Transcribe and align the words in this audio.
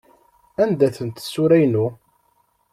Anda-tent 0.61 1.17
tsura-inu? 1.21 1.85